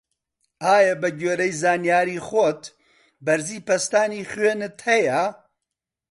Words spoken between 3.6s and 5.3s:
پەستانی خوێنت هەیە؟